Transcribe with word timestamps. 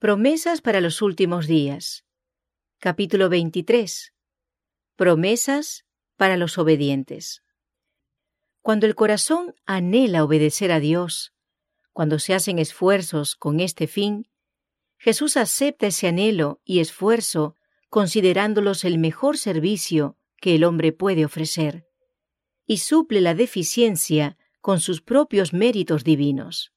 Promesas 0.00 0.62
para 0.62 0.80
los 0.80 1.02
últimos 1.02 1.46
días. 1.46 2.06
Capítulo 2.78 3.28
23. 3.28 4.14
Promesas 4.96 5.84
para 6.16 6.38
los 6.38 6.56
obedientes. 6.56 7.42
Cuando 8.62 8.86
el 8.86 8.94
corazón 8.94 9.54
anhela 9.66 10.24
obedecer 10.24 10.72
a 10.72 10.80
Dios, 10.80 11.34
cuando 11.92 12.18
se 12.18 12.32
hacen 12.32 12.58
esfuerzos 12.58 13.36
con 13.36 13.60
este 13.60 13.86
fin, 13.86 14.26
Jesús 14.96 15.36
acepta 15.36 15.88
ese 15.88 16.08
anhelo 16.08 16.62
y 16.64 16.80
esfuerzo 16.80 17.54
considerándolos 17.90 18.86
el 18.86 18.96
mejor 18.96 19.36
servicio 19.36 20.16
que 20.40 20.54
el 20.54 20.64
hombre 20.64 20.92
puede 20.92 21.26
ofrecer, 21.26 21.84
y 22.64 22.78
suple 22.78 23.20
la 23.20 23.34
deficiencia 23.34 24.38
con 24.62 24.80
sus 24.80 25.02
propios 25.02 25.52
méritos 25.52 26.04
divinos. 26.04 26.72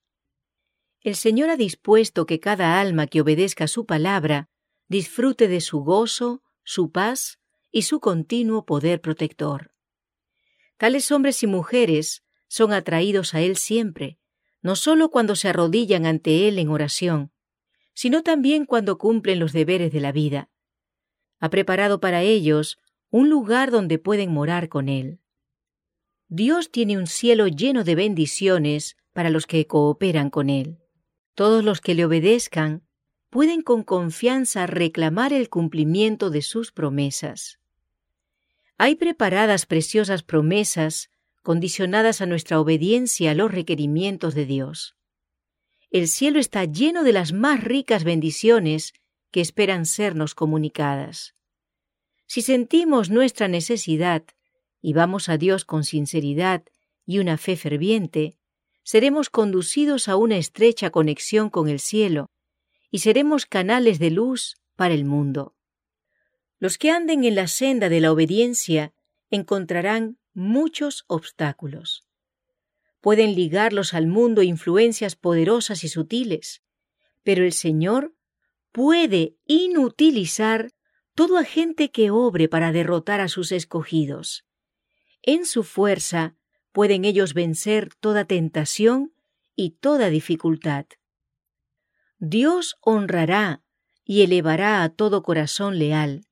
El 1.03 1.15
Señor 1.15 1.49
ha 1.49 1.57
dispuesto 1.57 2.25
que 2.25 2.39
cada 2.39 2.79
alma 2.79 3.07
que 3.07 3.19
obedezca 3.19 3.67
su 3.67 3.85
palabra 3.85 4.49
disfrute 4.87 5.49
de 5.49 5.59
su 5.59 5.81
gozo, 5.81 6.41
su 6.63 6.91
paz 6.91 7.39
y 7.71 7.81
su 7.81 7.99
continuo 7.99 8.65
poder 8.65 9.01
protector. 9.01 9.73
Tales 10.77 11.11
hombres 11.11 11.43
y 11.43 11.47
mujeres 11.47 12.23
son 12.47 12.71
atraídos 12.71 13.33
a 13.33 13.41
Él 13.41 13.57
siempre, 13.57 14.17
no 14.61 14.77
solo 14.77 15.09
cuando 15.09 15.35
se 15.35 15.49
arrodillan 15.49 16.05
ante 16.05 16.47
Él 16.47 16.57
en 16.57 16.69
oración, 16.69 17.33
sino 17.93 18.23
también 18.23 18.65
cuando 18.65 18.97
cumplen 18.97 19.39
los 19.39 19.51
deberes 19.51 19.91
de 19.91 19.99
la 19.99 20.13
vida. 20.13 20.49
Ha 21.39 21.49
preparado 21.49 21.99
para 21.99 22.21
ellos 22.21 22.79
un 23.09 23.29
lugar 23.29 23.71
donde 23.71 23.99
pueden 23.99 24.31
morar 24.31 24.69
con 24.69 24.87
Él. 24.87 25.19
Dios 26.29 26.71
tiene 26.71 26.97
un 26.97 27.07
cielo 27.07 27.47
lleno 27.47 27.83
de 27.83 27.95
bendiciones 27.95 28.95
para 29.11 29.29
los 29.29 29.45
que 29.45 29.67
cooperan 29.67 30.29
con 30.29 30.49
Él. 30.49 30.82
Todos 31.35 31.63
los 31.63 31.81
que 31.81 31.95
le 31.95 32.05
obedezcan 32.05 32.83
pueden 33.29 33.61
con 33.61 33.83
confianza 33.83 34.67
reclamar 34.67 35.33
el 35.33 35.49
cumplimiento 35.49 36.29
de 36.29 36.43
sus 36.43 36.71
promesas. 36.71 37.59
Hay 38.77 38.95
preparadas 38.95 39.65
preciosas 39.65 40.21
promesas 40.21 41.09
condicionadas 41.41 42.21
a 42.21 42.25
nuestra 42.25 42.59
obediencia 42.59 43.31
a 43.31 43.33
los 43.33 43.51
requerimientos 43.51 44.35
de 44.35 44.45
Dios. 44.45 44.95
El 45.89 46.07
cielo 46.07 46.39
está 46.39 46.65
lleno 46.65 47.03
de 47.03 47.13
las 47.13 47.33
más 47.33 47.63
ricas 47.63 48.03
bendiciones 48.03 48.93
que 49.31 49.41
esperan 49.41 49.85
sernos 49.85 50.35
comunicadas. 50.35 51.35
Si 52.27 52.41
sentimos 52.41 53.09
nuestra 53.09 53.47
necesidad 53.47 54.23
y 54.81 54.93
vamos 54.93 55.29
a 55.29 55.37
Dios 55.37 55.65
con 55.65 55.83
sinceridad 55.83 56.63
y 57.05 57.19
una 57.19 57.37
fe 57.37 57.57
ferviente, 57.57 58.37
seremos 58.83 59.29
conducidos 59.29 60.07
a 60.07 60.15
una 60.15 60.37
estrecha 60.37 60.89
conexión 60.89 61.49
con 61.49 61.69
el 61.69 61.79
cielo 61.79 62.29
y 62.91 62.99
seremos 62.99 63.45
canales 63.45 63.97
de 63.99 64.11
luz 64.11 64.55
para 64.75 64.93
el 64.93 65.05
mundo. 65.05 65.55
Los 66.59 66.77
que 66.77 66.91
anden 66.91 67.23
en 67.23 67.35
la 67.35 67.47
senda 67.47 67.89
de 67.89 67.99
la 67.99 68.11
obediencia 68.11 68.93
encontrarán 69.29 70.19
muchos 70.33 71.05
obstáculos. 71.07 72.03
Pueden 73.01 73.35
ligarlos 73.35 73.93
al 73.93 74.07
mundo 74.07 74.43
influencias 74.43 75.15
poderosas 75.15 75.83
y 75.83 75.89
sutiles, 75.89 76.61
pero 77.23 77.43
el 77.43 77.53
Señor 77.53 78.15
puede 78.71 79.35
inutilizar 79.45 80.71
todo 81.15 81.37
agente 81.37 81.91
que 81.91 82.11
obre 82.11 82.47
para 82.47 82.71
derrotar 82.71 83.21
a 83.21 83.27
sus 83.27 83.51
escogidos. 83.51 84.45
En 85.21 85.45
su 85.45 85.63
fuerza 85.63 86.35
pueden 86.73 87.05
ellos 87.05 87.33
vencer 87.33 87.93
toda 87.95 88.25
tentación 88.25 89.13
y 89.55 89.77
toda 89.79 90.09
dificultad. 90.09 90.85
Dios 92.17 92.75
honrará 92.81 93.61
y 94.03 94.23
elevará 94.23 94.83
a 94.83 94.89
todo 94.89 95.23
corazón 95.23 95.79
leal, 95.79 96.25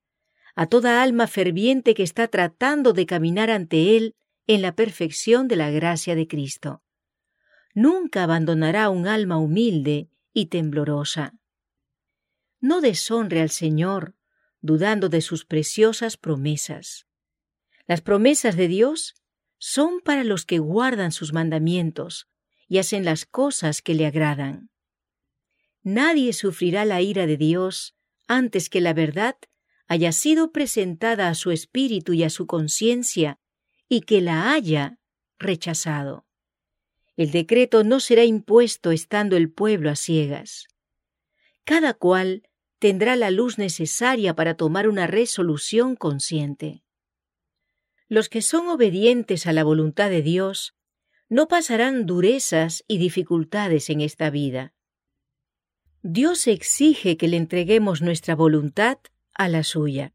a 0.54 0.66
toda 0.66 1.02
alma 1.02 1.26
ferviente 1.28 1.94
que 1.94 2.02
está 2.02 2.28
tratando 2.28 2.92
de 2.92 3.06
caminar 3.06 3.50
ante 3.50 3.96
Él 3.96 4.14
en 4.46 4.60
la 4.60 4.74
perfección 4.74 5.48
de 5.48 5.56
la 5.56 5.70
gracia 5.70 6.14
de 6.14 6.26
Cristo. 6.26 6.82
Nunca 7.74 8.24
abandonará 8.24 8.90
un 8.90 9.06
alma 9.06 9.38
humilde 9.38 10.10
y 10.34 10.46
temblorosa. 10.46 11.32
No 12.60 12.80
deshonre 12.80 13.40
al 13.40 13.50
Señor, 13.50 14.14
dudando 14.60 15.08
de 15.08 15.20
sus 15.20 15.44
preciosas 15.44 16.16
promesas. 16.16 17.06
Las 17.86 18.00
promesas 18.00 18.56
de 18.56 18.68
Dios 18.68 19.14
son 19.64 20.00
para 20.00 20.24
los 20.24 20.44
que 20.44 20.58
guardan 20.58 21.12
sus 21.12 21.32
mandamientos 21.32 22.26
y 22.66 22.78
hacen 22.78 23.04
las 23.04 23.26
cosas 23.26 23.80
que 23.80 23.94
le 23.94 24.06
agradan. 24.06 24.70
Nadie 25.84 26.32
sufrirá 26.32 26.84
la 26.84 27.00
ira 27.00 27.28
de 27.28 27.36
Dios 27.36 27.94
antes 28.26 28.68
que 28.68 28.80
la 28.80 28.92
verdad 28.92 29.36
haya 29.86 30.10
sido 30.10 30.50
presentada 30.50 31.28
a 31.28 31.36
su 31.36 31.52
espíritu 31.52 32.12
y 32.12 32.24
a 32.24 32.30
su 32.30 32.48
conciencia 32.48 33.38
y 33.88 34.00
que 34.00 34.20
la 34.20 34.50
haya 34.50 34.98
rechazado. 35.38 36.26
El 37.16 37.30
decreto 37.30 37.84
no 37.84 38.00
será 38.00 38.24
impuesto 38.24 38.90
estando 38.90 39.36
el 39.36 39.48
pueblo 39.48 39.90
a 39.90 39.94
ciegas. 39.94 40.66
Cada 41.62 41.94
cual 41.94 42.48
tendrá 42.80 43.14
la 43.14 43.30
luz 43.30 43.58
necesaria 43.58 44.34
para 44.34 44.56
tomar 44.56 44.88
una 44.88 45.06
resolución 45.06 45.94
consciente. 45.94 46.82
Los 48.12 48.28
que 48.28 48.42
son 48.42 48.68
obedientes 48.68 49.46
a 49.46 49.54
la 49.54 49.64
voluntad 49.64 50.10
de 50.10 50.20
Dios 50.20 50.74
no 51.30 51.48
pasarán 51.48 52.04
durezas 52.04 52.84
y 52.86 52.98
dificultades 52.98 53.88
en 53.88 54.02
esta 54.02 54.28
vida. 54.28 54.74
Dios 56.02 56.46
exige 56.46 57.16
que 57.16 57.26
le 57.26 57.38
entreguemos 57.38 58.02
nuestra 58.02 58.36
voluntad 58.36 58.98
a 59.32 59.48
la 59.48 59.64
suya. 59.64 60.12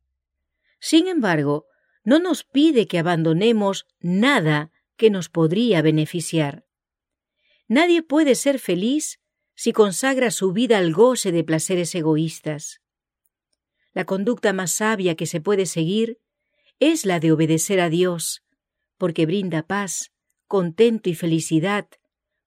Sin 0.79 1.07
embargo, 1.07 1.65
no 2.03 2.19
nos 2.19 2.43
pide 2.43 2.85
que 2.85 2.99
abandonemos 2.99 3.87
nada 3.99 4.71
que 4.95 5.09
nos 5.09 5.27
podría 5.27 5.81
beneficiar. 5.81 6.67
Nadie 7.67 8.03
puede 8.03 8.35
ser 8.35 8.59
feliz 8.59 9.19
si 9.55 9.73
consagra 9.73 10.29
su 10.29 10.53
vida 10.53 10.77
al 10.77 10.93
goce 10.93 11.31
de 11.31 11.43
placeres 11.43 11.95
egoístas. 11.95 12.79
La 13.93 14.05
conducta 14.05 14.53
más 14.53 14.69
sabia 14.69 15.15
que 15.15 15.25
se 15.25 15.41
puede 15.41 15.65
seguir 15.65 16.19
es 16.79 17.05
la 17.05 17.19
de 17.19 17.31
obedecer 17.31 17.79
a 17.79 17.89
Dios, 17.89 18.43
porque 18.97 19.25
brinda 19.25 19.63
paz, 19.63 20.11
contento 20.47 21.09
y 21.09 21.15
felicidad 21.15 21.87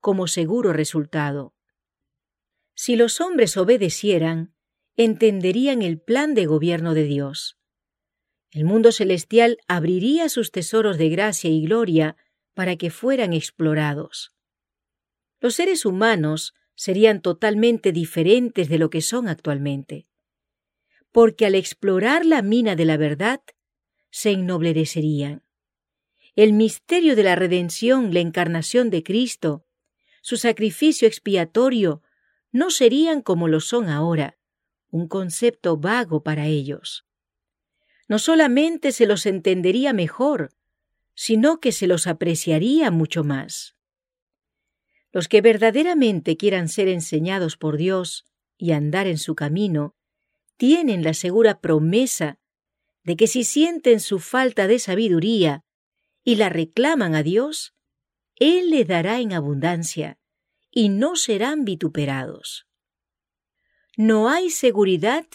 como 0.00 0.26
seguro 0.26 0.72
resultado. 0.72 1.54
Si 2.74 2.96
los 2.96 3.20
hombres 3.20 3.56
obedecieran, 3.56 4.54
entenderían 4.96 5.82
el 5.82 6.00
plan 6.00 6.34
de 6.34 6.46
gobierno 6.46 6.94
de 6.94 7.04
Dios. 7.04 7.58
El 8.50 8.64
mundo 8.64 8.90
celestial 8.90 9.58
abriría 9.68 10.28
sus 10.28 10.50
tesoros 10.50 10.98
de 10.98 11.08
gracia 11.08 11.50
y 11.50 11.62
gloria 11.62 12.16
para 12.54 12.76
que 12.76 12.90
fueran 12.90 13.32
explorados. 13.32 14.32
Los 15.40 15.54
seres 15.54 15.84
humanos 15.84 16.54
serían 16.74 17.20
totalmente 17.20 17.92
diferentes 17.92 18.68
de 18.68 18.78
lo 18.78 18.90
que 18.90 19.02
son 19.02 19.28
actualmente, 19.28 20.06
porque 21.12 21.46
al 21.46 21.54
explorar 21.54 22.24
la 22.24 22.42
mina 22.42 22.76
de 22.76 22.84
la 22.84 22.96
verdad, 22.96 23.40
se 24.10 24.32
ennoblecerían. 24.32 25.42
El 26.36 26.52
misterio 26.52 27.16
de 27.16 27.22
la 27.22 27.36
redención, 27.36 28.12
la 28.14 28.20
encarnación 28.20 28.90
de 28.90 29.02
Cristo, 29.02 29.66
su 30.22 30.36
sacrificio 30.36 31.08
expiatorio, 31.08 32.02
no 32.52 32.70
serían 32.70 33.22
como 33.22 33.48
lo 33.48 33.60
son 33.60 33.88
ahora, 33.88 34.36
un 34.90 35.08
concepto 35.08 35.76
vago 35.76 36.22
para 36.22 36.46
ellos. 36.46 37.06
No 38.08 38.18
solamente 38.18 38.90
se 38.90 39.06
los 39.06 39.24
entendería 39.26 39.92
mejor, 39.92 40.52
sino 41.14 41.60
que 41.60 41.70
se 41.70 41.86
los 41.86 42.06
apreciaría 42.06 42.90
mucho 42.90 43.22
más. 43.22 43.76
Los 45.12 45.28
que 45.28 45.40
verdaderamente 45.40 46.36
quieran 46.36 46.68
ser 46.68 46.88
enseñados 46.88 47.56
por 47.56 47.76
Dios 47.76 48.26
y 48.58 48.72
andar 48.72 49.06
en 49.06 49.18
su 49.18 49.34
camino, 49.34 49.94
tienen 50.56 51.04
la 51.04 51.14
segura 51.14 51.60
promesa 51.60 52.39
de 53.02 53.16
que 53.16 53.26
si 53.26 53.44
sienten 53.44 54.00
su 54.00 54.18
falta 54.18 54.66
de 54.66 54.78
sabiduría 54.78 55.64
y 56.22 56.36
la 56.36 56.48
reclaman 56.48 57.14
a 57.14 57.22
Dios, 57.22 57.74
Él 58.36 58.70
le 58.70 58.84
dará 58.84 59.20
en 59.20 59.32
abundancia 59.32 60.18
y 60.70 60.88
no 60.88 61.16
serán 61.16 61.64
vituperados. 61.64 62.66
No 63.96 64.28
hay 64.28 64.50
seguridad 64.50 65.26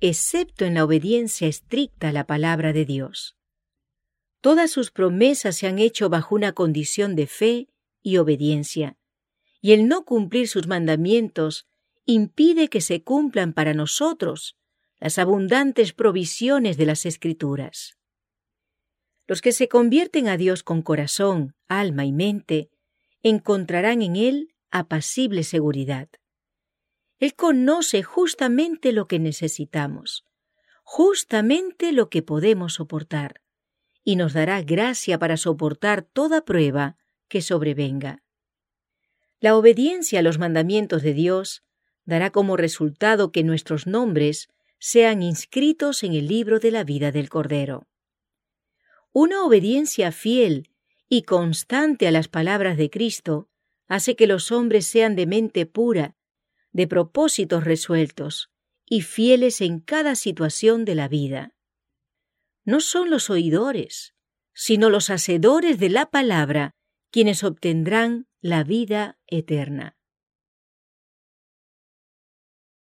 excepto 0.00 0.64
en 0.64 0.74
la 0.74 0.84
obediencia 0.84 1.48
estricta 1.48 2.08
a 2.08 2.12
la 2.12 2.26
palabra 2.26 2.72
de 2.72 2.84
Dios. 2.84 3.36
Todas 4.40 4.70
sus 4.70 4.90
promesas 4.90 5.56
se 5.56 5.66
han 5.66 5.78
hecho 5.78 6.08
bajo 6.08 6.34
una 6.34 6.52
condición 6.52 7.16
de 7.16 7.26
fe 7.26 7.68
y 8.02 8.18
obediencia, 8.18 8.96
y 9.60 9.72
el 9.72 9.88
no 9.88 10.04
cumplir 10.04 10.48
sus 10.48 10.66
mandamientos 10.66 11.66
impide 12.04 12.68
que 12.68 12.80
se 12.80 13.02
cumplan 13.02 13.52
para 13.52 13.74
nosotros 13.74 14.56
las 14.98 15.18
abundantes 15.18 15.92
provisiones 15.92 16.76
de 16.76 16.86
las 16.86 17.06
Escrituras. 17.06 17.96
Los 19.26 19.42
que 19.42 19.52
se 19.52 19.68
convierten 19.68 20.28
a 20.28 20.36
Dios 20.36 20.62
con 20.62 20.82
corazón, 20.82 21.54
alma 21.68 22.04
y 22.04 22.12
mente, 22.12 22.70
encontrarán 23.22 24.02
en 24.02 24.16
Él 24.16 24.54
apacible 24.70 25.42
seguridad. 25.42 26.08
Él 27.18 27.34
conoce 27.34 28.02
justamente 28.02 28.92
lo 28.92 29.08
que 29.08 29.18
necesitamos, 29.18 30.24
justamente 30.82 31.92
lo 31.92 32.08
que 32.08 32.22
podemos 32.22 32.74
soportar, 32.74 33.42
y 34.04 34.16
nos 34.16 34.32
dará 34.32 34.62
gracia 34.62 35.18
para 35.18 35.36
soportar 35.36 36.02
toda 36.02 36.44
prueba 36.44 36.96
que 37.28 37.42
sobrevenga. 37.42 38.22
La 39.40 39.56
obediencia 39.56 40.20
a 40.20 40.22
los 40.22 40.38
mandamientos 40.38 41.02
de 41.02 41.12
Dios 41.12 41.64
dará 42.04 42.30
como 42.30 42.56
resultado 42.56 43.32
que 43.32 43.42
nuestros 43.42 43.86
nombres 43.86 44.48
sean 44.78 45.22
inscritos 45.22 46.02
en 46.02 46.14
el 46.14 46.28
libro 46.28 46.58
de 46.58 46.70
la 46.70 46.84
vida 46.84 47.12
del 47.12 47.28
Cordero. 47.28 47.88
Una 49.12 49.44
obediencia 49.44 50.12
fiel 50.12 50.70
y 51.08 51.22
constante 51.22 52.06
a 52.06 52.10
las 52.10 52.28
palabras 52.28 52.76
de 52.76 52.90
Cristo 52.90 53.48
hace 53.88 54.16
que 54.16 54.26
los 54.26 54.52
hombres 54.52 54.86
sean 54.86 55.16
de 55.16 55.26
mente 55.26 55.66
pura, 55.66 56.16
de 56.72 56.86
propósitos 56.86 57.64
resueltos 57.64 58.50
y 58.84 59.02
fieles 59.02 59.60
en 59.60 59.80
cada 59.80 60.14
situación 60.14 60.84
de 60.84 60.94
la 60.94 61.08
vida. 61.08 61.54
No 62.64 62.80
son 62.80 63.10
los 63.10 63.30
oidores, 63.30 64.14
sino 64.52 64.90
los 64.90 65.10
hacedores 65.10 65.78
de 65.78 65.88
la 65.90 66.10
palabra 66.10 66.72
quienes 67.10 67.44
obtendrán 67.44 68.26
la 68.40 68.64
vida 68.64 69.18
eterna. 69.26 69.95